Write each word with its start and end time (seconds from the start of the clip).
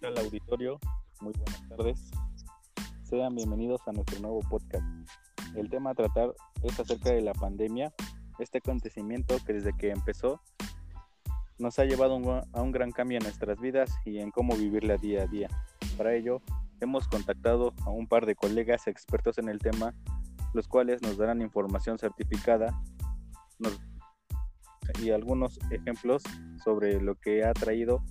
tal 0.00 0.16
auditorio? 0.18 0.78
Muy 1.20 1.32
buenas 1.32 1.68
tardes. 1.68 2.10
Sean 3.02 3.34
bienvenidos 3.34 3.80
a 3.88 3.92
nuestro 3.92 4.20
nuevo 4.20 4.40
podcast. 4.48 4.84
El 5.56 5.68
tema 5.70 5.90
a 5.90 5.94
tratar 5.94 6.34
es 6.62 6.78
acerca 6.78 7.10
de 7.10 7.20
la 7.20 7.32
pandemia, 7.32 7.92
este 8.38 8.58
acontecimiento 8.58 9.36
que 9.44 9.54
desde 9.54 9.76
que 9.76 9.90
empezó 9.90 10.40
nos 11.58 11.80
ha 11.80 11.84
llevado 11.84 12.14
a 12.52 12.62
un 12.62 12.70
gran 12.70 12.92
cambio 12.92 13.18
en 13.18 13.24
nuestras 13.24 13.58
vidas 13.60 13.90
y 14.04 14.18
en 14.18 14.30
cómo 14.30 14.56
vivirla 14.56 14.96
día 14.98 15.24
a 15.24 15.26
día. 15.26 15.48
Para 15.96 16.14
ello, 16.14 16.42
hemos 16.80 17.08
contactado 17.08 17.74
a 17.84 17.90
un 17.90 18.06
par 18.06 18.24
de 18.26 18.36
colegas 18.36 18.86
expertos 18.86 19.38
en 19.38 19.48
el 19.48 19.58
tema, 19.58 19.94
los 20.54 20.68
cuales 20.68 21.02
nos 21.02 21.16
darán 21.16 21.42
información 21.42 21.98
certificada 21.98 22.80
y 25.02 25.10
algunos 25.10 25.58
ejemplos 25.72 26.22
sobre 26.62 27.00
lo 27.00 27.16
que 27.16 27.44
ha 27.44 27.52
traído 27.52 28.04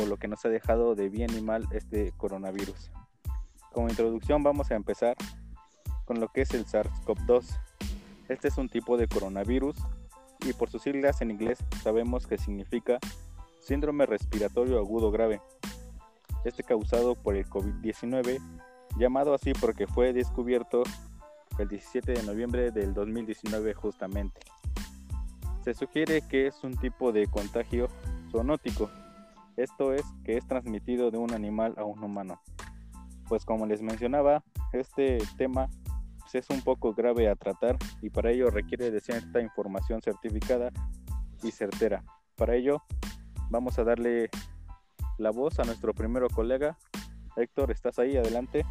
o 0.00 0.06
lo 0.06 0.16
que 0.16 0.28
nos 0.28 0.44
ha 0.44 0.48
dejado 0.48 0.94
de 0.94 1.08
bien 1.08 1.30
y 1.36 1.40
mal 1.40 1.66
este 1.72 2.12
coronavirus. 2.16 2.90
Como 3.72 3.88
introducción 3.88 4.42
vamos 4.42 4.70
a 4.70 4.74
empezar 4.74 5.16
con 6.04 6.20
lo 6.20 6.28
que 6.28 6.42
es 6.42 6.54
el 6.54 6.66
SARS-CoV-2. 6.66 7.44
Este 8.28 8.48
es 8.48 8.58
un 8.58 8.68
tipo 8.68 8.96
de 8.96 9.06
coronavirus 9.06 9.76
y 10.46 10.52
por 10.52 10.70
sus 10.70 10.82
siglas 10.82 11.20
en 11.20 11.30
inglés 11.30 11.58
sabemos 11.82 12.26
que 12.26 12.38
significa 12.38 12.98
síndrome 13.60 14.06
respiratorio 14.06 14.78
agudo 14.78 15.10
grave. 15.10 15.40
Este 16.44 16.62
causado 16.62 17.14
por 17.14 17.36
el 17.36 17.46
COVID-19, 17.46 18.40
llamado 18.96 19.34
así 19.34 19.52
porque 19.52 19.86
fue 19.86 20.12
descubierto 20.12 20.82
el 21.58 21.68
17 21.68 22.12
de 22.12 22.22
noviembre 22.22 22.70
del 22.70 22.94
2019 22.94 23.74
justamente. 23.74 24.40
Se 25.62 25.74
sugiere 25.74 26.22
que 26.22 26.46
es 26.46 26.64
un 26.64 26.76
tipo 26.76 27.12
de 27.12 27.26
contagio 27.26 27.88
zoonótico, 28.30 28.90
esto 29.62 29.92
es 29.92 30.04
que 30.24 30.36
es 30.36 30.46
transmitido 30.46 31.10
de 31.10 31.18
un 31.18 31.32
animal 31.32 31.74
a 31.76 31.84
un 31.84 32.02
humano. 32.02 32.40
Pues 33.28 33.44
como 33.44 33.66
les 33.66 33.82
mencionaba, 33.82 34.42
este 34.72 35.18
tema 35.36 35.68
pues, 36.18 36.34
es 36.34 36.50
un 36.50 36.62
poco 36.62 36.94
grave 36.94 37.28
a 37.28 37.36
tratar 37.36 37.76
y 38.02 38.10
para 38.10 38.30
ello 38.30 38.50
requiere 38.50 38.90
de 38.90 39.00
cierta 39.00 39.40
información 39.40 40.00
certificada 40.02 40.70
y 41.42 41.50
certera. 41.50 42.02
Para 42.36 42.54
ello 42.54 42.82
vamos 43.50 43.78
a 43.78 43.84
darle 43.84 44.30
la 45.18 45.30
voz 45.30 45.58
a 45.58 45.64
nuestro 45.64 45.92
primero 45.92 46.28
colega. 46.28 46.76
Héctor, 47.36 47.70
¿estás 47.70 47.98
ahí? 47.98 48.16
Adelante. 48.16 48.64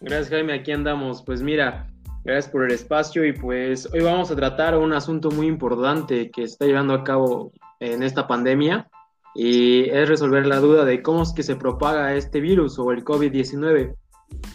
Gracias 0.00 0.30
Jaime, 0.30 0.54
aquí 0.54 0.72
andamos. 0.72 1.22
Pues 1.22 1.42
mira, 1.42 1.88
Gracias 2.24 2.50
por 2.50 2.64
el 2.64 2.70
espacio 2.70 3.22
y 3.26 3.34
pues 3.34 3.86
hoy 3.92 4.00
vamos 4.00 4.30
a 4.30 4.36
tratar 4.36 4.78
un 4.78 4.94
asunto 4.94 5.30
muy 5.30 5.46
importante 5.46 6.30
que 6.30 6.46
se 6.46 6.52
está 6.54 6.64
llevando 6.64 6.94
a 6.94 7.04
cabo 7.04 7.52
en 7.80 8.02
esta 8.02 8.26
pandemia 8.26 8.88
y 9.34 9.88
es 9.90 10.08
resolver 10.08 10.46
la 10.46 10.60
duda 10.60 10.84
de 10.84 11.02
cómo 11.02 11.22
es 11.22 11.32
que 11.32 11.42
se 11.42 11.56
propaga 11.56 12.14
este 12.14 12.40
virus 12.40 12.78
o 12.78 12.92
el 12.92 13.04
COVID-19. 13.04 13.94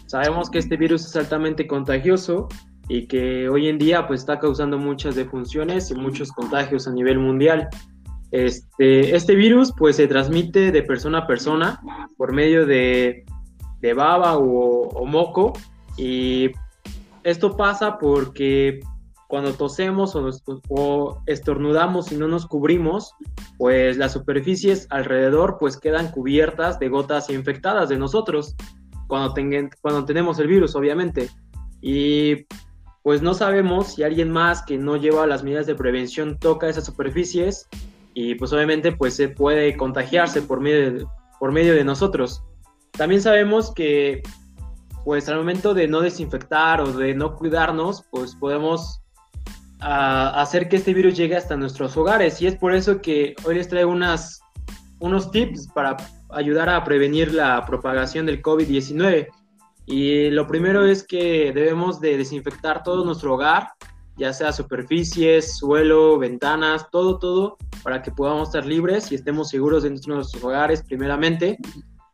Sabemos 0.06 0.50
que 0.50 0.58
este 0.58 0.76
virus 0.76 1.04
es 1.06 1.16
altamente 1.16 1.66
contagioso 1.66 2.48
y 2.88 3.06
que 3.06 3.48
hoy 3.48 3.68
en 3.68 3.78
día 3.78 4.06
pues 4.08 4.20
está 4.20 4.40
causando 4.40 4.78
muchas 4.78 5.14
defunciones 5.14 5.90
y 5.90 5.94
muchos 5.94 6.32
contagios 6.32 6.88
a 6.88 6.92
nivel 6.92 7.18
mundial. 7.18 7.68
Este, 8.32 9.14
este 9.14 9.34
virus 9.34 9.72
pues 9.76 9.96
se 9.96 10.06
transmite 10.06 10.72
de 10.72 10.82
persona 10.82 11.18
a 11.18 11.26
persona 11.26 11.80
por 12.16 12.32
medio 12.32 12.64
de, 12.64 13.24
de 13.80 13.94
baba 13.94 14.38
o, 14.38 14.88
o 14.88 15.06
moco 15.06 15.52
y 15.96 16.50
esto 17.22 17.56
pasa 17.56 17.98
porque 17.98 18.80
cuando 19.30 19.54
tosemos 19.54 20.16
o, 20.16 21.22
estornudamos 21.26 22.10
y 22.10 22.16
no 22.16 22.26
nos 22.26 22.46
cubrimos, 22.46 23.14
pues 23.58 23.96
las 23.96 24.12
superficies 24.12 24.88
alrededor 24.90 25.56
pues 25.58 25.78
quedan 25.78 26.10
cubiertas 26.10 26.80
de 26.80 26.88
gotas 26.88 27.30
infectadas 27.30 27.88
de 27.88 27.96
nosotros 27.96 28.56
cuando, 29.06 29.32
cuando 29.80 30.04
tenemos 30.04 30.40
el 30.40 30.48
virus, 30.48 30.74
obviamente. 30.74 31.30
Y 31.80 32.46
pues 33.04 33.22
no 33.22 33.32
sabemos 33.32 33.94
si 33.94 34.02
alguien 34.02 34.32
más 34.32 34.62
que 34.62 34.76
no 34.76 34.96
lleva 34.96 35.28
las 35.28 35.44
medidas 35.44 35.66
de 35.66 35.76
prevención 35.76 36.36
toca 36.36 36.68
esas 36.68 36.84
superficies 36.84 37.68
y 38.14 38.34
pues 38.34 38.52
obviamente 38.52 38.90
pues 38.90 39.14
se 39.14 39.28
puede 39.28 39.76
contagiarse 39.76 40.42
por 40.42 40.60
medio 40.60 41.08
por 41.38 41.52
medio 41.52 41.72
de 41.74 41.84
nosotros. 41.84 42.42
También 42.90 43.22
sabemos 43.22 43.72
que 43.72 44.22
pues 45.04 45.28
al 45.28 45.36
momento 45.36 45.72
de 45.72 45.86
no 45.86 46.00
desinfectar 46.00 46.80
o 46.80 46.92
de 46.92 47.14
no 47.14 47.36
cuidarnos, 47.36 48.04
pues 48.10 48.34
podemos 48.34 49.00
ah, 49.80 50.40
hacer 50.40 50.68
que 50.68 50.76
este 50.76 50.94
virus 50.94 51.16
llegue 51.16 51.36
hasta 51.36 51.56
nuestros 51.56 51.96
hogares. 51.96 52.40
Y 52.42 52.46
es 52.46 52.56
por 52.56 52.74
eso 52.74 53.00
que 53.00 53.34
hoy 53.44 53.56
les 53.56 53.68
traigo 53.68 53.90
unas, 53.90 54.40
unos 54.98 55.30
tips 55.30 55.68
para 55.74 55.96
ayudar 56.30 56.68
a 56.68 56.84
prevenir 56.84 57.34
la 57.34 57.64
propagación 57.66 58.26
del 58.26 58.42
COVID-19. 58.42 59.28
Y 59.86 60.30
lo 60.30 60.46
primero 60.46 60.84
es 60.84 61.02
que 61.02 61.52
debemos 61.52 62.00
de 62.00 62.16
desinfectar 62.16 62.82
todo 62.82 63.04
nuestro 63.04 63.34
hogar, 63.34 63.70
ya 64.16 64.32
sea 64.32 64.52
superficies, 64.52 65.56
suelo, 65.56 66.18
ventanas, 66.18 66.88
todo, 66.90 67.18
todo, 67.18 67.56
para 67.82 68.02
que 68.02 68.12
podamos 68.12 68.48
estar 68.48 68.66
libres 68.66 69.10
y 69.10 69.16
estemos 69.16 69.48
seguros 69.48 69.82
dentro 69.82 70.12
de 70.12 70.16
nuestros 70.18 70.44
hogares 70.44 70.82
primeramente. 70.82 71.58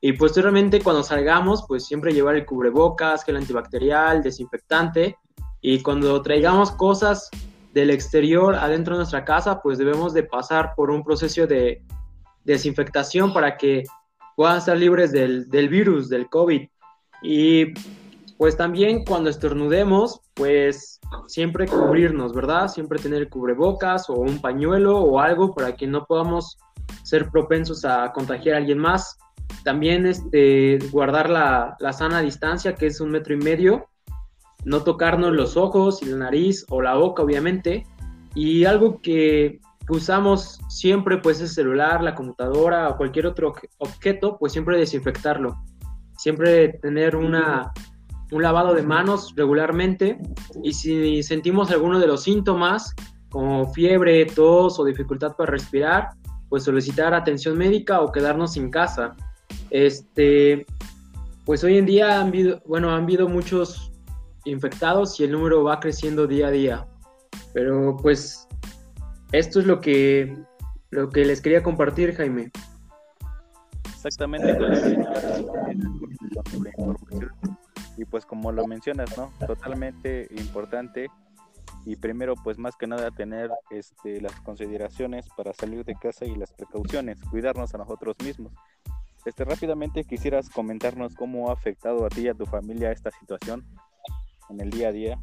Y 0.00 0.12
posteriormente 0.12 0.80
cuando 0.80 1.02
salgamos, 1.02 1.64
pues 1.66 1.84
siempre 1.84 2.12
llevar 2.12 2.36
el 2.36 2.46
cubrebocas, 2.46 3.24
gel 3.24 3.36
antibacterial, 3.36 4.22
desinfectante. 4.22 5.16
Y 5.60 5.82
cuando 5.82 6.22
traigamos 6.22 6.70
cosas 6.70 7.28
del 7.76 7.90
exterior 7.90 8.54
adentro 8.54 8.94
de 8.94 9.00
nuestra 9.00 9.22
casa, 9.22 9.60
pues 9.60 9.76
debemos 9.76 10.14
de 10.14 10.22
pasar 10.22 10.72
por 10.74 10.90
un 10.90 11.04
proceso 11.04 11.46
de 11.46 11.82
desinfectación 12.42 13.34
para 13.34 13.58
que 13.58 13.84
puedan 14.34 14.56
estar 14.56 14.78
libres 14.78 15.12
del, 15.12 15.50
del 15.50 15.68
virus, 15.68 16.08
del 16.08 16.26
COVID. 16.30 16.66
Y 17.20 17.74
pues 18.38 18.56
también 18.56 19.04
cuando 19.04 19.28
estornudemos, 19.28 20.22
pues 20.32 20.98
siempre 21.26 21.66
cubrirnos, 21.66 22.32
¿verdad? 22.32 22.68
Siempre 22.68 22.98
tener 22.98 23.28
cubrebocas 23.28 24.08
o 24.08 24.14
un 24.14 24.40
pañuelo 24.40 24.98
o 24.98 25.20
algo 25.20 25.54
para 25.54 25.76
que 25.76 25.86
no 25.86 26.06
podamos 26.06 26.56
ser 27.02 27.28
propensos 27.28 27.84
a 27.84 28.10
contagiar 28.14 28.54
a 28.54 28.58
alguien 28.58 28.78
más. 28.78 29.18
También 29.64 30.06
este, 30.06 30.78
guardar 30.90 31.28
la, 31.28 31.76
sana 31.92 32.22
distancia, 32.22 32.74
que 32.74 32.86
es 32.86 33.02
un 33.02 33.10
metro 33.10 33.34
y 33.34 33.36
medio. 33.36 33.90
No 34.64 34.82
tocarnos 34.82 35.32
los 35.32 35.56
ojos 35.56 36.02
y 36.02 36.06
la 36.06 36.16
nariz 36.16 36.64
o 36.70 36.82
la 36.82 36.94
boca, 36.94 37.22
obviamente. 37.22 37.86
Y 38.34 38.64
algo 38.64 39.00
que, 39.00 39.60
usamos 39.88 40.58
siempre, 40.68 41.18
pues 41.18 41.40
el 41.40 41.48
celular, 41.48 42.02
la 42.02 42.14
computadora 42.14 42.88
o 42.88 42.96
cualquier 42.96 43.26
otro 43.26 43.54
objeto, 43.78 44.36
pues 44.38 44.52
siempre 44.52 44.78
desinfectarlo. 44.78 45.56
Siempre 46.16 46.70
tener 46.80 47.14
una, 47.14 47.72
un 48.32 48.42
lavado 48.42 48.74
de 48.74 48.82
manos 48.82 49.34
regularmente. 49.36 50.18
Y 50.62 50.72
si 50.72 51.22
sentimos 51.22 51.70
alguno 51.70 51.98
de 51.98 52.06
los 52.06 52.22
síntomas, 52.22 52.94
como 53.30 53.72
fiebre, 53.72 54.24
tos 54.26 54.78
o 54.78 54.84
dificultad 54.84 55.36
para 55.36 55.52
respirar, 55.52 56.10
pues 56.48 56.64
solicitar 56.64 57.14
atención 57.14 57.56
médica 57.58 58.00
o 58.00 58.10
quedarnos 58.10 58.56
en 58.56 58.70
casa. 58.70 59.14
Este, 59.70 60.66
pues 61.44 61.62
hoy 61.64 61.78
en 61.78 61.86
día 61.86 62.20
han 62.20 62.28
habido, 62.28 62.60
bueno, 62.66 62.94
han 62.94 63.04
habido 63.04 63.28
muchos 63.28 63.92
infectados 64.46 65.18
y 65.20 65.24
el 65.24 65.32
número 65.32 65.64
va 65.64 65.80
creciendo 65.80 66.26
día 66.26 66.48
a 66.48 66.50
día. 66.50 66.86
Pero 67.52 67.96
pues 67.96 68.46
esto 69.32 69.60
es 69.60 69.66
lo 69.66 69.80
que, 69.80 70.36
lo 70.90 71.10
que 71.10 71.24
les 71.24 71.40
quería 71.40 71.62
compartir, 71.62 72.14
Jaime. 72.14 72.50
Exactamente. 73.94 74.56
Y 77.96 78.04
pues 78.04 78.26
como 78.26 78.52
lo 78.52 78.66
mencionas, 78.66 79.16
¿no? 79.16 79.32
Totalmente 79.46 80.28
importante 80.36 81.08
y 81.86 81.96
primero 81.96 82.34
pues 82.34 82.58
más 82.58 82.76
que 82.76 82.86
nada 82.86 83.10
tener 83.12 83.50
este, 83.70 84.20
las 84.20 84.32
consideraciones 84.40 85.28
para 85.36 85.52
salir 85.52 85.84
de 85.84 85.94
casa 85.94 86.24
y 86.24 86.34
las 86.34 86.52
precauciones, 86.52 87.20
cuidarnos 87.30 87.74
a 87.74 87.78
nosotros 87.78 88.16
mismos. 88.22 88.52
Este, 89.24 89.44
rápidamente 89.44 90.04
quisieras 90.04 90.50
comentarnos 90.50 91.14
cómo 91.14 91.48
ha 91.48 91.52
afectado 91.52 92.04
a 92.04 92.08
ti 92.08 92.22
y 92.22 92.28
a 92.28 92.34
tu 92.34 92.44
familia 92.44 92.92
esta 92.92 93.10
situación 93.12 93.64
en 94.50 94.60
el 94.60 94.70
día 94.70 94.88
a 94.88 94.92
día. 94.92 95.18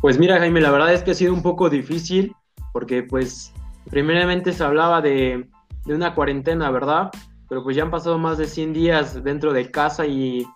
Pues 0.00 0.18
mira, 0.18 0.38
Jaime, 0.38 0.60
la 0.60 0.70
verdad 0.70 0.92
es 0.92 1.02
que 1.02 1.12
ha 1.12 1.14
sido 1.14 1.32
un 1.32 1.42
poco 1.42 1.70
difícil 1.70 2.34
porque 2.72 3.02
pues 3.02 3.52
primeramente 3.90 4.52
se 4.52 4.64
hablaba 4.64 5.00
de, 5.00 5.48
de 5.86 5.94
una 5.94 6.14
cuarentena, 6.14 6.70
¿verdad? 6.70 7.10
Pero 7.48 7.62
pues 7.62 7.76
ya 7.76 7.84
han 7.84 7.90
pasado 7.90 8.18
más 8.18 8.38
de 8.38 8.46
100 8.46 8.72
días 8.72 9.24
dentro 9.24 9.52
de 9.52 9.70
casa 9.70 10.06
y 10.06 10.46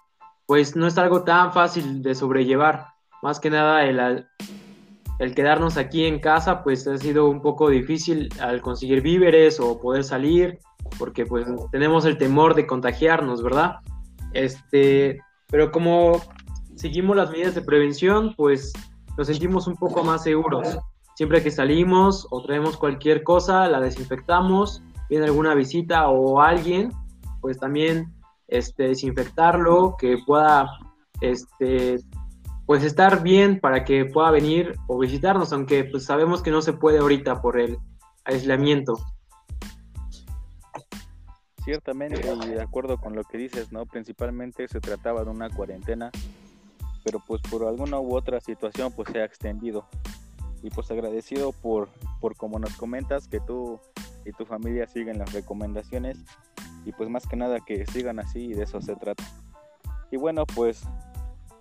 pues 0.46 0.76
no 0.76 0.86
es 0.86 0.98
algo 0.98 1.24
tan 1.24 1.52
fácil 1.52 2.02
de 2.02 2.14
sobrellevar. 2.14 2.88
Más 3.22 3.40
que 3.40 3.50
nada 3.50 3.84
el, 3.84 4.26
el 5.18 5.34
quedarnos 5.34 5.76
aquí 5.76 6.04
en 6.04 6.20
casa 6.20 6.62
pues 6.62 6.86
ha 6.86 6.96
sido 6.98 7.28
un 7.28 7.42
poco 7.42 7.70
difícil 7.70 8.28
al 8.40 8.60
conseguir 8.60 9.02
víveres 9.02 9.60
o 9.60 9.80
poder 9.80 10.04
salir 10.04 10.58
porque 10.98 11.26
pues 11.26 11.46
tenemos 11.70 12.04
el 12.04 12.18
temor 12.18 12.54
de 12.54 12.66
contagiarnos, 12.66 13.42
¿verdad? 13.42 13.76
Este, 14.32 15.20
pero 15.48 15.70
como 15.70 16.20
seguimos 16.78 17.16
las 17.16 17.30
medidas 17.30 17.54
de 17.54 17.62
prevención, 17.62 18.34
pues 18.36 18.72
nos 19.16 19.26
sentimos 19.26 19.66
un 19.66 19.76
poco 19.76 20.04
más 20.04 20.22
seguros. 20.22 20.78
Siempre 21.16 21.42
que 21.42 21.50
salimos 21.50 22.26
o 22.30 22.42
traemos 22.42 22.76
cualquier 22.76 23.24
cosa, 23.24 23.68
la 23.68 23.80
desinfectamos, 23.80 24.82
viene 25.10 25.24
alguna 25.24 25.54
visita 25.54 26.08
o 26.08 26.40
alguien, 26.40 26.92
pues 27.40 27.58
también 27.58 28.14
este, 28.46 28.84
desinfectarlo, 28.84 29.96
que 29.98 30.18
pueda 30.24 30.68
este, 31.20 31.98
pues 32.66 32.84
estar 32.84 33.22
bien 33.22 33.58
para 33.58 33.84
que 33.84 34.04
pueda 34.04 34.30
venir 34.30 34.76
o 34.86 34.98
visitarnos, 34.98 35.52
aunque 35.52 35.84
pues 35.84 36.04
sabemos 36.04 36.40
que 36.42 36.52
no 36.52 36.62
se 36.62 36.72
puede 36.72 36.98
ahorita 36.98 37.42
por 37.42 37.58
el 37.58 37.78
aislamiento. 38.24 38.94
Ciertamente, 41.64 42.22
y 42.46 42.48
de 42.48 42.62
acuerdo 42.62 42.96
con 42.96 43.14
lo 43.14 43.24
que 43.24 43.36
dices, 43.36 43.72
¿no? 43.72 43.84
Principalmente 43.84 44.68
se 44.68 44.80
trataba 44.80 45.24
de 45.24 45.30
una 45.30 45.50
cuarentena, 45.50 46.10
pero 47.08 47.24
pues 47.26 47.40
por 47.40 47.64
alguna 47.64 47.98
u 47.98 48.14
otra 48.14 48.38
situación 48.38 48.92
pues 48.92 49.08
se 49.10 49.22
ha 49.22 49.24
extendido. 49.24 49.88
Y 50.62 50.68
pues 50.68 50.90
agradecido 50.90 51.52
por, 51.52 51.88
por 52.20 52.36
como 52.36 52.58
nos 52.58 52.76
comentas, 52.76 53.28
que 53.28 53.40
tú 53.40 53.80
y 54.26 54.32
tu 54.32 54.44
familia 54.44 54.86
siguen 54.86 55.18
las 55.18 55.32
recomendaciones 55.32 56.18
y 56.84 56.92
pues 56.92 57.08
más 57.08 57.26
que 57.26 57.36
nada 57.36 57.60
que 57.66 57.86
sigan 57.86 58.18
así 58.18 58.40
y 58.40 58.52
de 58.52 58.64
eso 58.64 58.82
se 58.82 58.94
trata. 58.94 59.24
Y 60.10 60.18
bueno, 60.18 60.44
pues 60.54 60.82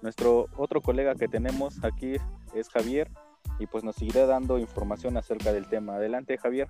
nuestro 0.02 0.48
otro 0.58 0.82
colega 0.82 1.16
que 1.16 1.30
tenemos 1.30 1.82
aquí 1.82 2.16
es 2.54 2.68
Javier 2.68 3.10
y 3.58 3.68
pues 3.68 3.86
nos 3.86 3.96
seguirá 3.96 4.26
dando 4.26 4.60
información 4.60 5.16
acerca 5.16 5.54
del 5.54 5.70
tema. 5.70 5.96
Adelante 5.96 6.38
Javier. 6.38 6.68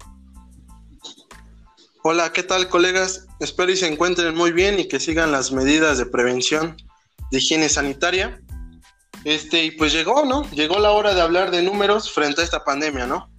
Hola, 2.04 2.32
¿qué 2.32 2.44
tal 2.44 2.70
colegas? 2.70 3.26
Espero 3.40 3.72
y 3.72 3.76
se 3.76 3.92
encuentren 3.92 4.36
muy 4.36 4.52
bien 4.52 4.80
y 4.80 4.88
que 4.88 5.00
sigan 5.00 5.32
las 5.32 5.52
medidas 5.52 5.98
de 5.98 6.06
prevención 6.06 6.78
de 7.32 7.40
higiene 7.40 7.70
sanitaria. 7.70 8.40
Este, 9.28 9.66
y 9.66 9.72
pues 9.72 9.92
llegó, 9.92 10.24
¿no? 10.24 10.50
Llegó 10.52 10.80
la 10.80 10.92
hora 10.92 11.14
de 11.14 11.20
hablar 11.20 11.52
de 11.52 11.62
números 11.62 12.10
frente 12.10 12.40
a 12.40 12.46
esta 12.46 12.64
pandemia, 12.64 13.08
¿no? 13.08 13.30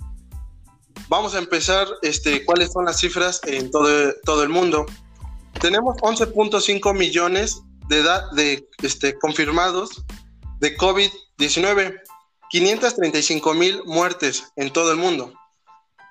Vamos 1.09 1.35
a 1.35 1.39
empezar, 1.39 1.89
este, 2.03 2.45
cuáles 2.45 2.73
son 2.73 2.85
las 2.85 3.01
cifras 3.01 3.41
en 3.45 3.71
todo, 3.71 3.89
todo 4.23 4.43
el 4.43 4.51
mundo. 4.51 4.85
Tenemos 5.63 5.97
11.5 6.03 6.93
millones 6.93 7.63
de, 7.89 8.03
de 8.33 8.69
este, 8.83 9.19
confirmados 9.19 10.05
de 10.61 10.77
COVID-19, 10.77 12.03
535 12.51 13.55
mil 13.55 13.83
muertes 13.87 14.45
en 14.57 14.71
todo 14.71 14.93
el 14.93 14.99
mundo. 14.99 15.33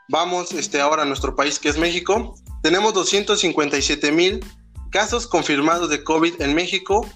Vamos 0.10 0.54
este, 0.54 0.82
ahora 0.82 1.04
a 1.04 1.06
nuestro 1.06 1.36
país, 1.36 1.60
que 1.60 1.70
es 1.70 1.78
México. 1.78 2.34
Tenemos 2.64 2.96
257 2.96 4.12
mil 4.12 4.44
casos 4.90 5.28
confirmados 5.28 5.88
de 5.88 6.04
COVID 6.04 6.42
en 6.42 6.56
México 6.56 7.08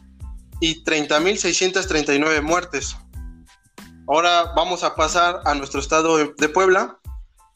y 0.62 0.84
30.639 0.86 2.42
muertes. 2.42 2.96
Ahora 4.08 4.54
vamos 4.56 4.84
a 4.84 4.96
pasar 4.96 5.42
a 5.44 5.54
nuestro 5.54 5.82
estado 5.82 6.18
de 6.18 6.50
Puebla. 6.50 6.98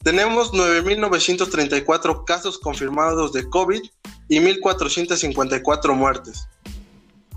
Tenemos 0.03 0.51
9.934 0.51 2.25
casos 2.25 2.59
confirmados 2.59 3.31
de 3.31 3.49
COVID 3.49 3.81
y 4.27 4.39
1.454 4.39 5.93
muertes. 5.93 6.47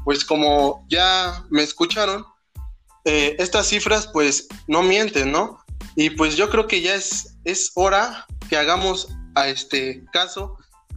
Pues 0.05 0.25
como 0.25 0.85
ya 0.89 1.45
me 1.51 1.63
escucharon, 1.63 2.27
eh, 3.05 3.37
estas 3.39 3.69
cifras 3.69 4.09
pues 4.09 4.49
no 4.67 4.83
mienten, 4.83 5.31
¿no? 5.31 5.65
Y 5.95 6.11
pues 6.11 6.37
yo 6.37 6.51
creo 6.51 6.67
que 6.67 6.81
ya 6.81 6.95
es, 6.95 7.37
es 7.45 7.73
hora 7.75 8.27
que 8.49 8.57
hagamos 8.57 9.09
a 9.35 9.49
este 9.49 10.05
caso 10.13 10.57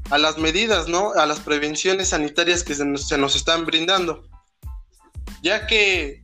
a 0.10 0.18
las 0.18 0.38
medidas, 0.38 0.88
¿no? 0.88 1.14
A 1.14 1.26
las 1.26 1.40
prevenciones 1.40 2.10
sanitarias 2.10 2.64
que 2.64 2.76
se 2.76 2.86
nos, 2.86 3.36
están 3.36 3.66
brindando. 3.66 4.24
Ya 5.42 5.68
que 5.68 6.24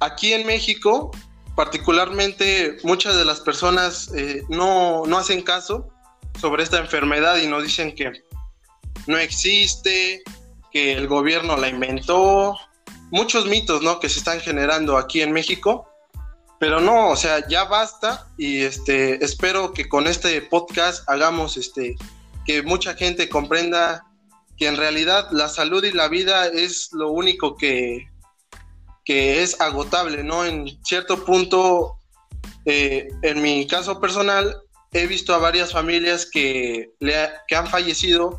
aquí 0.00 0.32
en 0.32 0.46
México, 0.46 1.10
particularmente, 1.54 2.76
muchas 2.82 3.16
de 3.16 3.24
las 3.24 3.40
personas 3.40 4.10
eh, 4.14 4.42
no, 4.48 5.04
no 5.06 5.18
hacen 5.18 5.42
caso 5.42 5.88
sobre 6.40 6.62
esta 6.62 6.78
enfermedad 6.78 7.38
y 7.38 7.46
nos 7.46 7.62
dicen 7.62 7.94
que 7.94 8.12
no 9.06 9.18
existe, 9.18 10.22
que 10.72 10.92
el 10.92 11.06
gobierno 11.06 11.56
la 11.56 11.68
inventó, 11.68 12.56
muchos 13.10 13.46
mitos, 13.46 13.82
¿no? 13.82 14.00
Que 14.00 14.08
se 14.08 14.18
están 14.18 14.40
generando 14.40 14.98
aquí 14.98 15.22
en 15.22 15.32
México 15.32 15.88
pero 16.58 16.80
no, 16.80 17.10
o 17.10 17.16
sea, 17.16 17.46
ya 17.48 17.64
basta 17.64 18.28
y 18.38 18.62
este 18.62 19.22
espero 19.24 19.72
que 19.72 19.88
con 19.88 20.06
este 20.06 20.40
podcast 20.42 21.08
hagamos 21.08 21.56
este 21.56 21.96
que 22.46 22.62
mucha 22.62 22.94
gente 22.94 23.28
comprenda 23.28 24.06
que 24.56 24.68
en 24.68 24.76
realidad 24.76 25.28
la 25.32 25.48
salud 25.48 25.84
y 25.84 25.92
la 25.92 26.08
vida 26.08 26.46
es 26.46 26.90
lo 26.92 27.10
único 27.10 27.56
que, 27.56 28.08
que 29.06 29.42
es 29.42 29.58
agotable, 29.60 30.24
¿no? 30.24 30.44
En 30.44 30.66
cierto 30.84 31.24
punto, 31.24 32.00
eh, 32.66 33.08
en 33.22 33.40
mi 33.40 33.66
caso 33.66 34.00
personal, 34.00 34.60
he 34.92 35.06
visto 35.06 35.32
a 35.32 35.38
varias 35.38 35.72
familias 35.72 36.28
que, 36.30 36.90
le 36.98 37.14
que 37.46 37.54
han 37.54 37.68
fallecido 37.68 38.38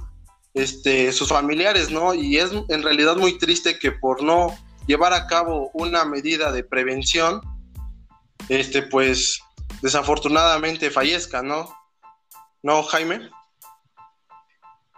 este, 0.53 1.11
sus 1.13 1.29
familiares, 1.29 1.89
¿no? 1.89 2.13
Y 2.13 2.37
es 2.37 2.51
en 2.67 2.83
realidad 2.83 3.15
muy 3.15 3.37
triste 3.37 3.79
que 3.79 3.93
por 3.93 4.21
no 4.21 4.55
llevar 4.87 5.13
a 5.13 5.25
cabo 5.27 5.71
una 5.73 6.03
medida 6.03 6.51
de 6.51 6.65
prevención, 6.65 7.41
este, 8.49 8.81
pues 8.81 9.39
desafortunadamente 9.81 10.91
fallezca, 10.91 11.41
¿no? 11.41 11.73
¿No, 12.61 12.83
Jaime? 12.83 13.29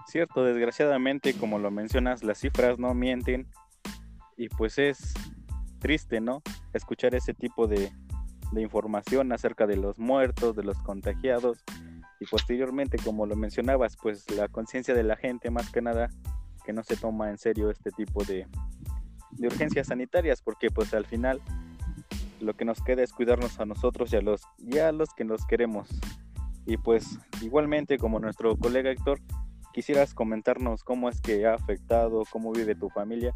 Cierto, 0.07 0.43
desgraciadamente, 0.43 1.35
como 1.35 1.59
lo 1.59 1.69
mencionas, 1.69 2.23
las 2.23 2.39
cifras 2.39 2.79
no 2.79 2.95
mienten 2.95 3.51
y 4.35 4.47
pues 4.47 4.79
es 4.79 5.13
triste, 5.79 6.21
¿no? 6.21 6.41
Escuchar 6.73 7.15
ese 7.15 7.33
tipo 7.33 7.67
de, 7.67 7.91
información 8.57 9.31
acerca 9.31 9.67
de 9.67 9.77
los 9.77 9.99
muertos, 9.99 10.55
de 10.55 10.63
los 10.63 10.77
contagiados 10.79 11.63
y 12.19 12.25
posteriormente, 12.25 12.97
como 12.97 13.27
lo 13.27 13.35
mencionabas, 13.35 13.95
pues 14.01 14.29
la 14.31 14.47
conciencia 14.47 14.95
de 14.95 15.03
la 15.03 15.15
gente 15.15 15.51
más 15.51 15.71
que 15.71 15.81
nada 15.81 16.09
que 16.65 16.73
no 16.73 16.83
se 16.83 16.97
toma 16.97 17.29
en 17.29 17.37
serio 17.37 17.69
este 17.69 17.91
tipo 17.91 18.23
de, 18.23 18.47
urgencias 19.39 19.87
sanitarias 19.87 20.41
porque 20.41 20.71
pues 20.71 20.93
al 20.95 21.05
final 21.05 21.39
lo 22.41 22.55
que 22.55 22.65
nos 22.65 22.81
queda 22.81 23.03
es 23.03 23.13
cuidarnos 23.13 23.59
a 23.59 23.65
nosotros 23.65 24.11
y 24.11 24.15
a 24.15 24.21
los, 24.21 24.41
los 24.57 25.13
que 25.13 25.23
nos 25.23 25.45
queremos. 25.45 25.89
Y 26.65 26.77
pues 26.77 27.19
igualmente 27.41 27.97
como 27.97 28.19
nuestro 28.19 28.57
colega 28.57 28.89
Héctor, 28.89 29.19
quisieras 29.73 30.15
comentarnos 30.15 30.83
cómo 30.83 31.07
es 31.07 31.21
que 31.21 31.45
ha 31.45 31.53
afectado, 31.53 32.23
cómo 32.31 32.51
vive 32.51 32.75
tu 32.75 32.89
familia 32.89 33.35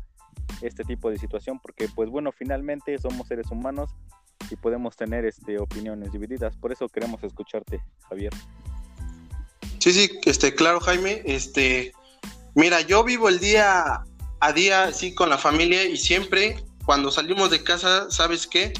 este 0.65 0.83
tipo 0.83 1.09
de 1.09 1.17
situación, 1.17 1.59
porque 1.59 1.87
pues 1.93 2.09
bueno, 2.09 2.31
finalmente 2.31 2.97
somos 2.97 3.27
seres 3.27 3.51
humanos 3.51 3.91
y 4.49 4.55
podemos 4.55 4.95
tener 4.95 5.25
este, 5.25 5.59
opiniones 5.59 6.11
divididas. 6.11 6.55
Por 6.57 6.71
eso 6.71 6.87
queremos 6.89 7.23
escucharte, 7.23 7.81
Javier. 8.09 8.33
Sí, 9.79 9.91
sí, 9.91 10.19
este, 10.25 10.55
claro, 10.55 10.79
Jaime. 10.79 11.21
Este, 11.25 11.93
mira, 12.55 12.81
yo 12.81 13.03
vivo 13.03 13.29
el 13.29 13.39
día 13.39 14.03
a 14.39 14.53
día 14.53 14.83
así 14.83 15.13
con 15.13 15.29
la 15.29 15.37
familia 15.37 15.85
y 15.85 15.97
siempre 15.97 16.63
cuando 16.85 17.11
salimos 17.11 17.49
de 17.49 17.63
casa, 17.63 18.09
¿sabes 18.09 18.47
qué? 18.47 18.73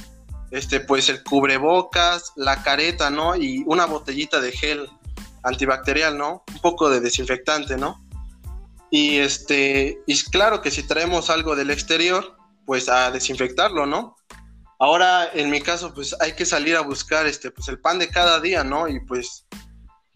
este, 0.54 0.80
pues 0.82 1.10
el 1.10 1.24
cubrebocas, 1.24 2.32
la 2.36 2.62
careta, 2.62 3.10
¿no? 3.10 3.36
Y 3.36 3.64
una 3.66 3.88
botellita 3.88 4.40
de 4.40 4.52
gel 4.52 4.88
antibacterial, 5.42 6.16
¿no? 6.16 6.44
Un 6.54 6.60
poco 6.60 6.92
de 6.92 7.00
desinfectante, 7.00 7.76
¿no? 7.76 8.03
Y 8.94 9.18
este, 9.18 9.98
y 10.06 10.24
claro 10.26 10.62
que 10.62 10.70
si 10.70 10.84
traemos 10.84 11.32
algo 11.32 11.56
del 11.56 11.72
exterior, 11.72 12.38
pues 12.68 12.90
a 12.90 13.10
desinfectarlo, 13.10 13.88
¿no? 13.88 14.16
Ahora, 14.78 15.32
en 15.34 15.50
mi 15.50 15.62
caso, 15.62 15.92
pues 15.96 16.16
hay 16.20 16.34
que 16.34 16.46
salir 16.46 16.76
a 16.76 16.82
buscar 16.82 17.26
este, 17.26 17.50
pues 17.50 17.68
el 17.70 17.80
pan 17.80 17.98
de 17.98 18.10
cada 18.10 18.40
día, 18.40 18.64
¿no? 18.64 18.88
Y 18.88 19.00
pues, 19.00 19.48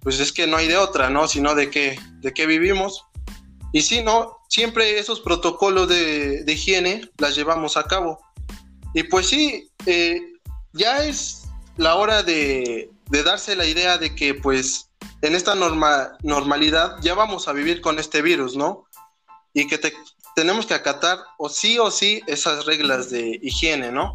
pues 0.02 0.20
es 0.20 0.32
que 0.32 0.46
no 0.46 0.58
hay 0.58 0.68
de 0.68 0.78
otra, 0.78 1.10
¿no? 1.10 1.28
Sino 1.28 1.56
de 1.56 1.72
qué, 1.72 2.00
de 2.20 2.32
qué 2.36 2.46
vivimos. 2.46 3.04
Y 3.74 3.82
sí, 3.82 4.04
¿no? 4.04 4.38
Siempre 4.48 5.00
esos 5.00 5.22
protocolos 5.22 5.90
de, 5.90 6.44
de 6.44 6.54
higiene 6.54 7.10
las 7.18 7.36
llevamos 7.36 7.78
a 7.78 7.84
cabo. 7.86 8.20
Y 8.94 9.02
pues 9.02 9.26
sí, 9.26 9.72
eh, 9.88 10.22
ya 10.74 11.04
es 11.04 11.48
la 11.78 11.96
hora 11.96 12.22
de, 12.22 12.92
darse 13.10 13.56
la 13.56 13.66
idea 13.66 13.98
de 13.98 14.14
que 14.14 14.36
pues 14.36 14.87
en 15.22 15.36
esta 15.36 15.56
normalidad 15.56 16.98
ya 17.02 17.14
vamos 17.16 17.48
a 17.48 17.54
vivir 17.54 17.82
con 17.82 18.00
este 18.00 18.22
virus, 18.22 18.56
¿no? 18.56 18.86
Y 19.54 19.68
que 19.68 19.80
tenemos 20.36 20.66
que 20.66 20.74
acatar 20.74 21.20
o 21.38 21.50
sí 21.50 21.80
o 21.80 21.90
sí 21.90 22.22
esas 22.28 22.66
reglas 22.66 23.10
de 23.10 23.40
higiene, 23.42 23.92
¿no? 23.92 24.12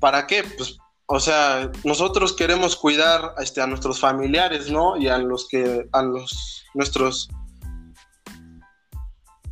¿Para 0.00 0.26
qué? 0.26 0.44
Pues, 0.44 0.78
o 1.06 1.20
sea, 1.20 1.70
nosotros 1.84 2.32
queremos 2.32 2.76
cuidar 2.76 3.34
este, 3.38 3.60
a 3.60 3.66
nuestros 3.66 4.00
familiares, 4.00 4.70
¿no? 4.70 4.96
Y 4.96 5.08
a 5.08 5.18
los 5.18 5.46
que, 5.48 5.86
a 5.92 6.02
los, 6.02 6.64
nuestros, 6.74 7.28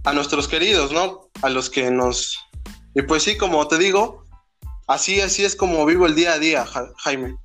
a 0.05 0.13
nuestros 0.13 0.49
queridos, 0.49 0.93
¿no? 0.93 1.29
A 1.43 1.51
los 1.51 1.71
que 1.71 1.91
nos, 1.91 2.39
y 2.95 3.03
pues 3.03 3.23
sí, 3.23 3.37
como 3.37 3.69
te 3.69 3.79
digo, 3.79 4.25
Así, 4.87 5.21
así 5.21 5.45
es 5.45 5.57
como 5.57 5.87
vivo 5.87 6.07
el 6.07 6.15
día 6.15 6.35
a 6.35 6.39
día, 6.39 6.67
Jaime. 6.99 7.37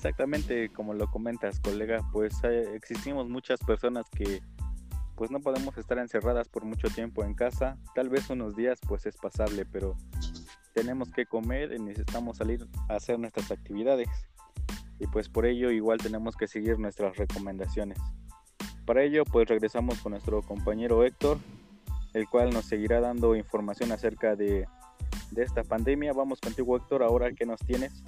Exactamente 0.00 0.70
como 0.70 0.94
lo 0.94 1.10
comentas, 1.10 1.60
colega, 1.60 2.00
pues 2.10 2.32
eh, 2.44 2.74
existimos 2.74 3.28
muchas 3.28 3.60
personas 3.60 4.06
que 4.08 4.40
pues 5.14 5.30
no 5.30 5.40
podemos 5.40 5.76
estar 5.76 5.98
encerradas 5.98 6.48
por 6.48 6.64
mucho 6.64 6.88
tiempo 6.88 7.22
en 7.22 7.34
casa. 7.34 7.76
Tal 7.94 8.08
vez 8.08 8.30
unos 8.30 8.56
días 8.56 8.80
pues 8.88 9.04
es 9.04 9.18
pasable, 9.18 9.66
pero 9.66 9.98
tenemos 10.72 11.10
que 11.10 11.26
comer 11.26 11.74
y 11.74 11.80
necesitamos 11.80 12.38
salir 12.38 12.66
a 12.88 12.94
hacer 12.94 13.18
nuestras 13.18 13.50
actividades. 13.50 14.08
Y 14.98 15.06
pues 15.08 15.28
por 15.28 15.44
ello 15.44 15.70
igual 15.70 15.98
tenemos 15.98 16.34
que 16.34 16.48
seguir 16.48 16.78
nuestras 16.78 17.18
recomendaciones. 17.18 17.98
para 18.86 19.02
ello 19.02 19.26
pues 19.26 19.46
regresamos 19.50 20.00
con 20.00 20.12
nuestro 20.12 20.40
compañero 20.40 21.04
Héctor, 21.04 21.36
el 22.14 22.26
cual 22.26 22.54
nos 22.54 22.64
seguirá 22.64 23.02
dando 23.02 23.36
información 23.36 23.92
acerca 23.92 24.34
de, 24.34 24.66
de 25.30 25.42
esta 25.42 25.62
pandemia. 25.62 26.14
Vamos 26.14 26.40
contigo 26.40 26.74
Héctor, 26.78 27.02
ahora 27.02 27.32
¿qué 27.32 27.44
nos 27.44 27.60
tienes? 27.60 28.02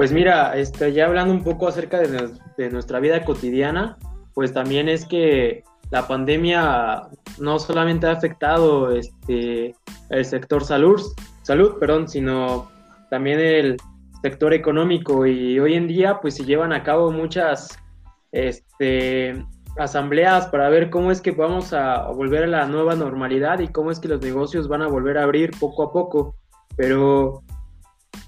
Pues 0.00 0.12
mira, 0.12 0.56
este, 0.56 0.94
ya 0.94 1.04
hablando 1.04 1.34
un 1.34 1.44
poco 1.44 1.68
acerca 1.68 1.98
de, 1.98 2.70
nuestra 2.70 3.00
vida 3.00 3.22
cotidiana, 3.22 3.98
pues 4.32 4.50
también 4.50 4.88
es 4.88 5.04
que 5.04 5.62
la 5.90 6.08
pandemia 6.08 7.02
no 7.38 7.58
solamente 7.58 8.06
ha 8.06 8.12
afectado 8.12 8.92
este, 8.92 9.74
el 10.08 10.24
sector 10.24 10.64
salud, 10.64 11.02
salud 11.42 11.78
perdón, 11.78 12.08
sino 12.08 12.70
también 13.10 13.40
el 13.40 13.76
sector 14.22 14.54
económico 14.54 15.26
y 15.26 15.60
hoy 15.60 15.74
en 15.74 15.86
día 15.86 16.18
pues 16.22 16.36
se 16.36 16.46
llevan 16.46 16.72
a 16.72 16.82
cabo 16.82 17.12
muchas 17.12 17.68
este, 18.32 19.44
asambleas 19.76 20.46
para 20.46 20.70
ver 20.70 20.88
cómo 20.88 21.10
es 21.10 21.20
que 21.20 21.32
vamos 21.32 21.74
a 21.74 22.06
volver 22.06 22.44
a 22.44 22.46
la 22.46 22.66
nueva 22.66 22.94
normalidad 22.94 23.58
y 23.58 23.68
cómo 23.68 23.90
es 23.90 24.00
que 24.00 24.08
los 24.08 24.22
negocios 24.22 24.66
van 24.66 24.80
a 24.80 24.88
volver 24.88 25.18
a 25.18 25.24
abrir 25.24 25.50
poco 25.60 25.82
a 25.82 25.92
poco. 25.92 26.36
Pero 26.74 27.42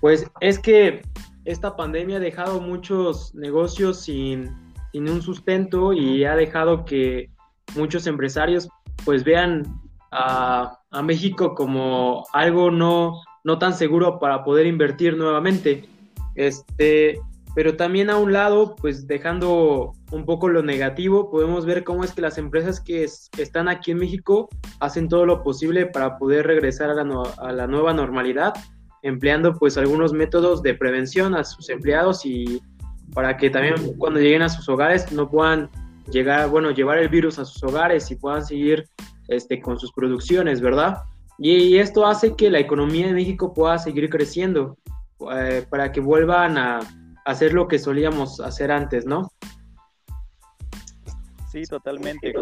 pues 0.03 0.29
es 0.41 0.59
que 0.59 1.01
esta 1.45 1.77
pandemia 1.77 2.17
ha 2.17 2.21
dejado 2.21 2.61
muchos 2.61 3.35
negocios 3.35 4.03
sin, 4.03 4.51
un 4.95 5.23
sustento 5.23 5.93
y 5.93 6.25
ha 6.25 6.37
dejado 6.37 6.85
que 6.85 7.31
muchos 7.75 8.07
empresarios 8.07 8.69
pues 9.05 9.25
vean 9.25 9.65
a, 10.11 10.79
México 11.03 11.55
como 11.55 12.27
algo 12.35 12.71
no, 12.71 13.23
no 13.45 13.59
tan 13.59 13.73
seguro 13.73 14.19
para 14.19 14.45
poder 14.45 14.67
invertir 14.67 15.17
nuevamente. 15.17 15.89
Este, 16.35 17.19
pero 17.55 17.77
también 17.77 18.09
a 18.09 18.17
un 18.17 18.33
lado, 18.33 18.77
pues 18.77 19.07
dejando 19.07 19.93
un 20.11 20.25
poco 20.25 20.49
lo 20.49 20.63
negativo, 20.63 21.31
podemos 21.31 21.67
ver 21.67 21.85
cómo 21.85 22.03
es 22.05 22.13
que 22.13 22.23
las 22.23 22.39
empresas 22.39 22.81
que, 22.81 23.05
están 23.05 23.69
aquí 23.69 23.91
en 23.91 23.99
México 23.99 24.49
hacen 24.81 25.09
todo 25.09 25.27
lo 25.27 25.43
posible 25.43 25.87
para 25.87 26.19
poder 26.19 26.47
regresar 26.47 26.91
a 26.91 26.95
la, 27.53 27.67
nueva 27.67 27.93
normalidad, 27.93 28.55
empleando 29.03 29.55
pues 29.55 29.77
algunos 29.77 30.13
métodos 30.13 30.63
de 30.63 30.75
prevención 30.75 31.35
a 31.35 31.45
sus 31.45 31.69
empleados 31.69 32.25
y 32.25 32.63
para 33.13 33.37
que 33.37 33.51
también 33.51 33.75
cuando 33.99 34.21
lleguen 34.21 34.43
a 34.43 34.49
sus 34.49 34.69
hogares 34.69 35.13
no 35.13 35.29
puedan 35.29 35.69
llegar, 36.11 36.49
bueno, 36.49 36.71
llevar 36.71 36.99
el 36.99 37.09
virus 37.09 37.39
a 37.39 37.45
sus 37.45 37.63
hogares 37.63 38.11
y 38.11 38.17
puedan 38.17 38.45
seguir 38.45 38.89
este, 39.29 39.61
con 39.61 39.79
sus 39.79 39.93
producciones, 39.93 40.61
¿verdad? 40.61 41.03
Y, 41.39 41.79
esto 41.79 42.07
hace 42.07 42.37
que 42.37 42.51
la 42.51 42.59
economía 42.59 43.07
de 43.07 43.15
México 43.15 43.53
pueda 43.53 43.79
seguir 43.79 44.09
creciendo 44.11 44.77
eh, 45.35 45.65
para 45.69 45.91
que 45.91 46.01
vuelvan 46.01 46.57
a 46.57 46.81
hacer 47.25 47.53
lo 47.53 47.69
que 47.69 47.79
solíamos 47.79 48.41
hacer 48.41 48.71
antes, 48.71 49.07
¿no? 49.07 49.31
Sí, 51.51 51.63
totalmente. 51.65 52.33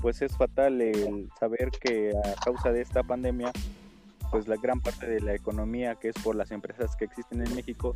Pues 0.00 0.22
es 0.22 0.36
fatal 0.36 0.80
el 0.80 1.28
saber 1.38 1.70
que 1.80 2.10
a 2.10 2.44
causa 2.44 2.70
de 2.70 2.82
esta 2.82 3.02
pandemia, 3.02 3.52
pues 4.32 4.48
la 4.48 4.56
gran 4.56 4.80
parte 4.80 5.06
de 5.06 5.20
la 5.20 5.34
economía 5.34 5.94
que 5.96 6.08
es 6.08 6.14
por 6.24 6.34
las 6.34 6.50
empresas 6.52 6.96
que 6.96 7.04
existen 7.04 7.46
en 7.46 7.54
México, 7.54 7.94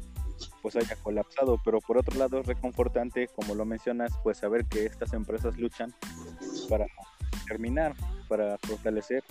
pues 0.61 0.77
haya 0.77 0.95
colapsado. 0.97 1.59
Pero 1.65 1.81
por 1.81 1.97
otro 1.97 2.19
lado 2.19 2.41
es 2.41 2.47
reconfortante, 2.47 3.29
como 3.29 3.55
lo 3.55 3.65
mencionas, 3.65 4.13
pues 4.23 4.37
saber 4.37 4.67
que 4.67 4.85
estas 4.85 5.15
empresas 5.15 5.57
luchan 5.57 5.95
para 6.69 6.87
terminar, 7.49 7.95
para 8.29 8.59
fortalecer 8.59 9.25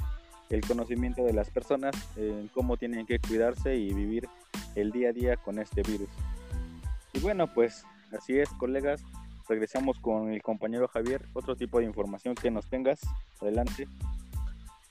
el 0.50 0.62
conocimiento 0.62 1.24
de 1.24 1.34
las 1.34 1.52
personas 1.52 1.96
en 2.16 2.48
cómo 2.48 2.76
tienen 2.76 3.06
que 3.06 3.20
cuidarse 3.20 3.76
y 3.76 3.94
vivir 3.94 4.28
el 4.74 4.92
día 4.92 5.10
a 5.10 5.14
día 5.14 5.38
con 5.38 5.60
este 5.60 5.84
virus. 5.84 6.10
Y 7.14 7.20
bueno, 7.20 7.54
pues 7.54 7.84
así 8.18 8.40
es, 8.40 8.50
colegas. 8.58 9.04
Regresamos 9.48 10.00
con 10.00 10.34
el 10.34 10.42
compañero 10.42 10.88
Javier. 10.88 11.24
Otro 11.34 11.56
tipo 11.56 11.78
de 11.78 11.86
información 11.86 12.34
que 12.34 12.50
nos 12.50 12.68
tengas. 12.68 13.00
Adelante. 13.40 13.88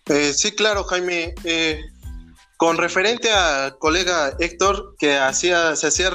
Eh, 0.07 0.33
sí, 0.33 0.53
claro, 0.53 0.85
Jaime. 0.85 1.35
Eh, 1.43 1.83
con 2.57 2.79
referente 2.79 3.33
al 3.33 3.79
colega 3.79 4.35
Héctor, 4.39 4.95
que 4.99 5.17
hacía, 5.17 5.77
se 5.77 5.89
hacía 5.89 6.11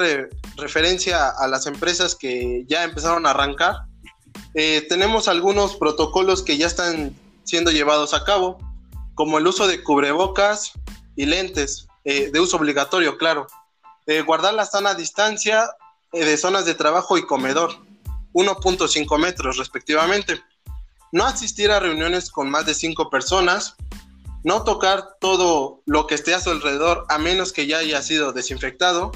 referencia 0.56 1.30
a 1.30 1.48
las 1.48 1.66
empresas 1.66 2.16
que 2.16 2.64
ya 2.68 2.84
empezaron 2.84 3.26
a 3.26 3.32
arrancar, 3.32 3.76
eh, 4.56 4.86
tenemos 4.90 5.28
algunos 5.28 5.76
protocolos 5.76 6.44
que 6.44 6.58
ya 6.58 6.68
están 6.68 7.16
siendo 7.44 7.72
llevados 7.72 8.14
a 8.14 8.24
cabo, 8.24 8.58
como 9.16 9.38
el 9.38 9.48
uso 9.48 9.68
de 9.68 9.84
cubrebocas 9.84 10.72
y 11.16 11.26
lentes, 11.26 11.88
de 12.06 12.40
uso 12.40 12.58
obligatorio, 12.58 13.18
claro. 13.18 13.46
Eh, 14.10 14.24
guardar 14.24 14.56
la 14.56 14.66
sana 14.66 14.96
distancia 14.96 15.70
eh, 16.14 16.26
de 16.26 16.36
zonas 16.36 16.66
de 16.66 16.74
trabajo 16.74 17.20
y 17.20 17.28
comedor, 17.28 17.76
1.5 18.34 19.20
metros 19.20 19.58
respectivamente. 19.58 20.42
No 21.12 21.26
asistir 21.26 21.70
a 21.70 21.80
reuniones 21.80 22.32
con 22.32 22.50
más 22.50 22.66
de 22.66 22.74
5 22.74 23.12
personas. 23.12 23.76
No 24.44 24.64
tocar 24.64 25.18
todo 25.20 25.82
lo 25.86 26.08
que 26.08 26.16
esté 26.16 26.34
a 26.34 26.40
su 26.40 26.50
alrededor 26.50 27.06
a 27.10 27.18
menos 27.18 27.52
que 27.52 27.68
ya 27.68 27.80
haya 27.80 28.02
sido 28.02 28.32
desinfectado. 28.32 29.12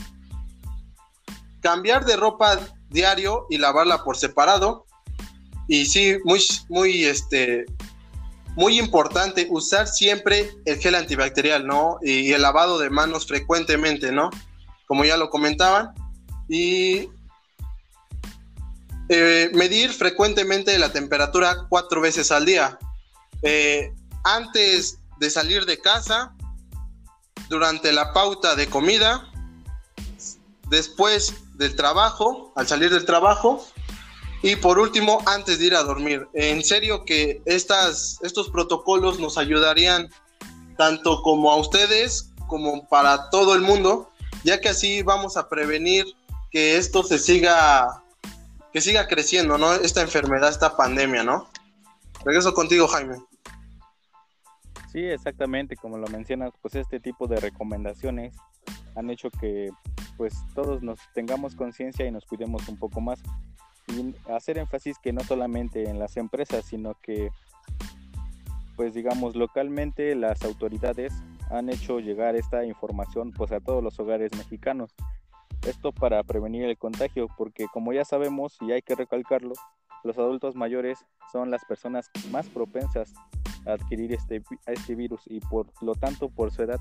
Cambiar 1.62 2.06
de 2.06 2.18
ropa 2.18 2.60
diario 2.90 3.46
y 3.50 3.58
lavarla 3.58 4.04
por 4.04 4.18
separado. 4.18 4.86
Y 5.68 5.86
sí, 5.86 6.18
muy, 6.26 6.42
muy, 6.68 7.06
este, 7.06 7.66
muy 8.56 8.78
importante, 8.78 9.48
usar 9.50 9.88
siempre 9.88 10.52
el 10.66 10.78
gel 10.78 10.96
antibacterial, 10.96 11.66
¿no? 11.66 12.00
Y 12.02 12.34
el 12.34 12.42
lavado 12.42 12.78
de 12.80 12.90
manos 12.90 13.26
frecuentemente, 13.26 14.12
¿no? 14.12 14.30
como 14.94 15.06
ya 15.06 15.18
lo 15.18 15.30
comentaban, 15.30 15.92
y 16.48 17.10
eh, 19.10 19.50
medir 19.54 19.92
frecuentemente 19.92 20.78
la 20.78 20.92
temperatura 20.92 21.66
cuatro 21.70 22.00
veces 22.00 22.32
al 22.32 22.46
día. 22.46 22.78
Eh, 23.42 23.92
antes 24.24 25.00
de 25.24 25.30
salir 25.30 25.66
de 25.66 25.80
casa, 25.80 26.36
durante 27.50 27.92
la 27.92 28.14
pauta 28.14 28.56
de 28.56 28.68
comida, 28.68 29.32
después 30.70 31.34
del 31.56 31.76
trabajo, 31.76 32.52
al 32.56 32.68
salir 32.68 32.92
del 32.92 33.06
trabajo, 33.06 33.66
y 34.42 34.56
por 34.58 34.78
último, 34.78 35.22
antes 35.26 35.60
de 35.60 35.66
ir 35.66 35.76
a 35.76 35.84
dormir. 35.84 36.28
En 36.34 36.64
serio 36.64 37.06
que 37.06 37.42
estas, 37.46 38.20
estos 38.22 38.50
protocolos 38.50 39.20
nos 39.20 39.38
ayudarían 39.38 40.10
tanto 40.78 41.22
como 41.22 41.52
a 41.52 41.56
ustedes 41.56 42.30
como 42.48 42.88
para 42.88 43.30
todo 43.30 43.56
el 43.56 43.62
mundo 43.62 44.10
ya 44.44 44.60
que 44.60 44.70
así 44.70 45.02
vamos 45.02 45.38
a 45.38 45.50
prevenir 45.50 46.06
que 46.52 46.78
esto 46.78 47.04
se 47.04 47.18
siga, 47.18 48.04
que 48.72 48.82
siga 48.82 49.08
creciendo, 49.08 49.58
¿no? 49.58 49.74
Esta 49.74 50.02
enfermedad, 50.02 50.50
esta 50.50 50.76
pandemia, 50.76 51.24
¿no? 51.24 51.50
Regreso 52.26 52.54
contigo, 52.54 52.88
Jaime. 52.88 53.18
Sí, 54.94 55.04
exactamente, 55.04 55.76
como 55.76 55.98
lo 55.98 56.08
mencionas, 56.08 56.52
pues 56.62 56.76
este 56.76 57.00
tipo 57.00 57.26
de 57.26 57.38
recomendaciones 57.38 58.36
han 58.96 59.10
hecho 59.10 59.32
que 59.32 59.72
pues 60.18 60.36
todos 60.54 60.84
nos 60.84 61.00
tengamos 61.16 61.56
conciencia 61.56 62.06
y 62.06 62.12
nos 62.12 62.26
cuidemos 62.26 62.70
un 62.70 62.78
poco 62.78 63.02
más 63.02 63.20
y 63.88 64.14
hacer 64.32 64.60
énfasis 64.60 65.00
que 65.00 65.12
no 65.12 65.22
solamente 65.22 65.90
en 65.90 65.98
las 65.98 66.16
empresas, 66.16 66.66
sino 66.66 66.94
que 67.02 67.32
pues 68.76 68.94
digamos 68.94 69.36
localmente 69.36 70.14
las 70.14 70.44
autoridades 70.44 71.12
han 71.50 71.70
hecho 71.70 72.00
llegar 72.00 72.36
esta 72.36 72.64
información 72.64 73.32
pues 73.32 73.52
a 73.52 73.60
todos 73.60 73.84
los 73.84 74.00
hogares 74.00 74.32
mexicanos. 74.38 74.94
Esto 75.68 75.92
para 75.92 76.22
prevenir 76.22 76.66
el 76.66 76.78
contagio, 76.78 77.28
porque 77.36 77.66
como 77.74 77.94
ya 77.94 78.06
sabemos 78.06 78.58
y 78.62 78.74
hay 78.74 78.84
que 78.84 78.94
recalcarlo, 78.94 79.56
los 80.04 80.20
adultos 80.20 80.56
mayores 80.56 81.04
son 81.32 81.50
las 81.50 81.66
personas 81.66 82.12
más 82.30 82.48
propensas 82.48 83.12
adquirir 83.66 84.14
este, 84.14 84.44
este 84.68 84.96
virus 84.96 85.22
y 85.26 85.40
por 85.40 85.68
lo 85.82 85.96
tanto 85.96 86.30
por 86.30 86.52
su 86.52 86.64
edad 86.64 86.80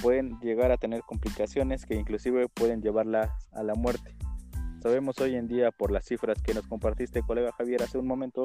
pueden 0.00 0.38
llegar 0.40 0.72
a 0.72 0.76
tener 0.76 1.02
complicaciones 1.02 1.86
que 1.86 1.94
inclusive 1.94 2.48
pueden 2.48 2.82
llevarla 2.82 3.36
a 3.52 3.62
la 3.62 3.74
muerte. 3.74 4.16
Sabemos 4.82 5.18
hoy 5.20 5.36
en 5.36 5.46
día 5.46 5.70
por 5.70 5.92
las 5.92 6.06
cifras 6.06 6.42
que 6.42 6.54
nos 6.54 6.66
compartiste 6.66 7.22
colega 7.22 7.52
Javier 7.52 7.82
hace 7.82 7.98
un 7.98 8.06
momento 8.06 8.44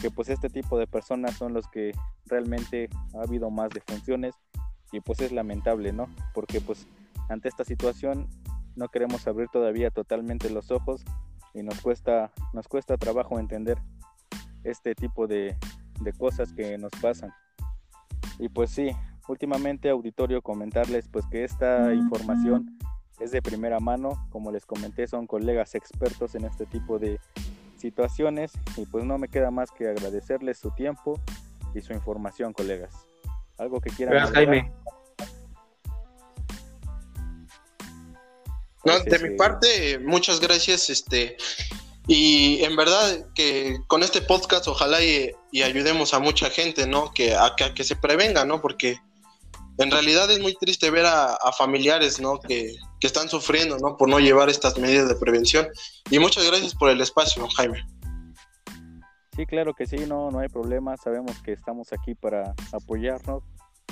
que 0.00 0.10
pues 0.10 0.28
este 0.28 0.48
tipo 0.48 0.78
de 0.78 0.86
personas 0.86 1.36
son 1.36 1.52
los 1.52 1.68
que 1.68 1.92
realmente 2.26 2.88
ha 3.14 3.22
habido 3.22 3.50
más 3.50 3.70
defunciones 3.70 4.34
y 4.92 5.00
pues 5.00 5.20
es 5.20 5.30
lamentable, 5.30 5.92
¿no? 5.92 6.08
Porque 6.34 6.60
pues 6.60 6.88
ante 7.28 7.48
esta 7.48 7.64
situación 7.64 8.28
no 8.74 8.88
queremos 8.88 9.26
abrir 9.26 9.48
todavía 9.48 9.90
totalmente 9.90 10.50
los 10.50 10.70
ojos 10.70 11.04
y 11.54 11.62
nos 11.62 11.80
cuesta, 11.80 12.32
nos 12.52 12.66
cuesta 12.66 12.96
trabajo 12.96 13.38
entender 13.38 13.78
este 14.64 14.94
tipo 14.94 15.26
de, 15.26 15.56
de 16.00 16.12
cosas 16.12 16.52
que 16.52 16.76
nos 16.78 16.92
pasan. 17.00 17.32
Y 18.38 18.48
pues 18.48 18.70
sí, 18.70 18.90
últimamente 19.28 19.90
auditorio 19.90 20.42
comentarles 20.42 21.08
pues 21.08 21.26
que 21.26 21.44
esta 21.44 21.94
información 21.94 22.78
es 23.20 23.30
de 23.30 23.42
primera 23.42 23.78
mano, 23.80 24.26
como 24.30 24.50
les 24.50 24.64
comenté 24.64 25.06
son 25.06 25.26
colegas 25.26 25.74
expertos 25.74 26.34
en 26.34 26.44
este 26.44 26.66
tipo 26.66 26.98
de 26.98 27.20
situaciones 27.76 28.52
y 28.76 28.86
pues 28.86 29.04
no 29.04 29.18
me 29.18 29.28
queda 29.28 29.50
más 29.50 29.70
que 29.70 29.88
agradecerles 29.88 30.58
su 30.58 30.70
tiempo 30.70 31.20
y 31.74 31.80
su 31.80 31.92
información 31.92 32.52
colegas. 32.52 32.94
Algo 33.58 33.80
que 33.80 33.90
quieran. 33.90 34.14
Gracias, 34.14 34.34
Jaime. 34.34 34.72
No, 38.84 38.98
de 39.00 39.18
mi 39.18 39.36
parte, 39.36 39.98
muchas 39.98 40.40
gracias. 40.40 40.88
Este, 40.88 41.36
Y 42.06 42.62
en 42.64 42.76
verdad 42.76 43.26
que 43.34 43.78
con 43.86 44.02
este 44.02 44.22
podcast 44.22 44.66
ojalá 44.68 45.02
y, 45.02 45.32
ayudemos 45.62 46.14
a 46.14 46.18
mucha 46.18 46.50
gente, 46.50 46.86
¿no? 46.86 47.10
Que 47.12 47.34
a, 47.34 47.54
que 47.74 47.84
se 47.84 47.96
prevenga, 47.96 48.44
¿no? 48.44 48.60
Porque 48.60 48.98
en 49.78 49.90
realidad 49.90 50.30
es 50.30 50.40
muy 50.40 50.54
triste 50.54 50.90
ver 50.90 51.06
a, 51.06 51.36
familiares, 51.56 52.20
¿no? 52.20 52.38
Que, 52.38 52.76
que, 53.00 53.06
están 53.06 53.28
sufriendo, 53.28 53.78
¿no? 53.78 53.96
Por 53.96 54.08
no 54.08 54.18
llevar 54.18 54.48
estas 54.48 54.78
medidas 54.78 55.08
de 55.08 55.14
prevención. 55.14 55.68
Y 56.10 56.18
muchas 56.18 56.44
gracias 56.44 56.74
por 56.74 56.90
el 56.90 57.00
espacio, 57.00 57.46
Jaime. 57.56 57.84
Sí, 59.36 59.46
claro 59.46 59.72
que 59.74 59.86
sí, 59.86 59.96
no, 60.06 60.30
no 60.30 60.40
hay 60.40 60.48
problema. 60.48 60.96
Sabemos 60.96 61.40
que 61.42 61.52
estamos 61.52 61.92
aquí 61.92 62.14
para 62.14 62.54
apoyarnos 62.72 63.42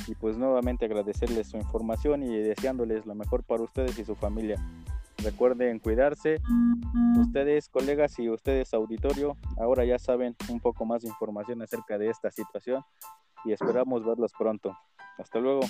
y 0.06 0.14
pues 0.14 0.36
nuevamente 0.36 0.84
agradecerles 0.84 1.48
su 1.48 1.56
información 1.56 2.22
y 2.22 2.36
deseándoles 2.36 3.06
lo 3.06 3.14
mejor 3.14 3.44
para 3.44 3.62
ustedes 3.62 3.98
y 3.98 4.04
su 4.04 4.14
familia. 4.14 4.56
Recuerden 5.22 5.78
cuidarse. 5.78 6.40
Ustedes, 7.18 7.68
colegas 7.68 8.18
y 8.18 8.28
ustedes, 8.30 8.72
auditorio, 8.72 9.36
ahora 9.58 9.84
ya 9.84 9.98
saben 9.98 10.36
un 10.48 10.60
poco 10.60 10.84
más 10.84 11.02
de 11.02 11.08
información 11.08 11.60
acerca 11.62 11.98
de 11.98 12.08
esta 12.08 12.30
situación 12.30 12.82
y 13.44 13.52
esperamos 13.52 14.04
verlos 14.04 14.32
pronto. 14.38 14.76
Hasta 15.18 15.40
luego. 15.40 15.60